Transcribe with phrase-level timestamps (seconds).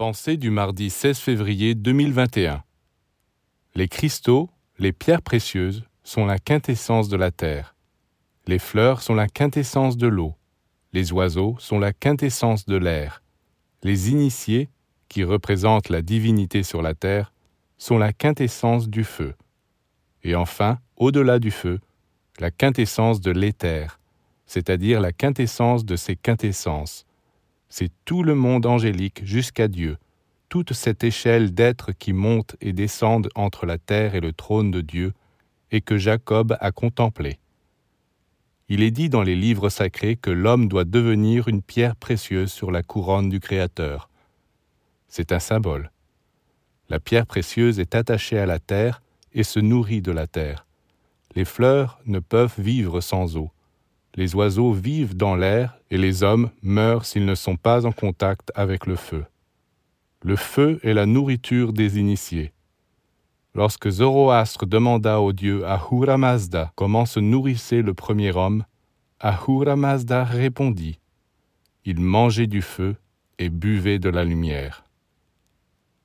[0.00, 2.64] Pensée du mardi 16 février 2021.
[3.74, 4.48] Les cristaux,
[4.78, 7.76] les pierres précieuses, sont la quintessence de la terre.
[8.46, 10.36] Les fleurs sont la quintessence de l'eau.
[10.94, 13.22] Les oiseaux sont la quintessence de l'air.
[13.82, 14.70] Les initiés,
[15.10, 17.30] qui représentent la divinité sur la terre,
[17.76, 19.34] sont la quintessence du feu.
[20.22, 21.78] Et enfin, au-delà du feu,
[22.38, 24.00] la quintessence de l'éther,
[24.46, 27.04] c'est-à-dire la quintessence de ses quintessences
[27.70, 29.96] c'est tout le monde angélique jusqu'à Dieu,
[30.48, 34.80] toute cette échelle d'êtres qui montent et descendent entre la terre et le trône de
[34.80, 35.14] Dieu,
[35.70, 37.38] et que Jacob a contemplé.
[38.68, 42.72] Il est dit dans les livres sacrés que l'homme doit devenir une pierre précieuse sur
[42.72, 44.10] la couronne du Créateur.
[45.08, 45.92] C'est un symbole.
[46.88, 49.00] La pierre précieuse est attachée à la terre
[49.32, 50.66] et se nourrit de la terre.
[51.36, 53.52] Les fleurs ne peuvent vivre sans eau
[54.14, 58.50] les oiseaux vivent dans l'air et les hommes meurent s'ils ne sont pas en contact
[58.54, 59.24] avec le feu.
[60.22, 62.52] Le feu est la nourriture des initiés.
[63.54, 68.64] Lorsque Zoroastre demanda au dieu Ahura Mazda comment se nourrissait le premier homme,
[69.18, 70.98] Ahura Mazda répondit
[71.84, 72.96] Il mangeait du feu
[73.38, 74.84] et buvait de la lumière.